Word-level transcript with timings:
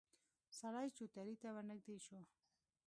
سړی 0.59 0.87
چوترې 0.97 1.35
ته 1.41 1.47
ورنږدې 1.55 1.97
شو. 2.05 2.19